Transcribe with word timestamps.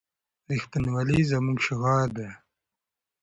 رښتینولي 0.49 1.19
زموږ 1.31 1.57
شعار 1.67 2.07
دی. 2.17 2.29